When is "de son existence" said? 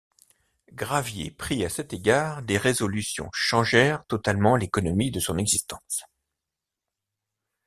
5.11-6.05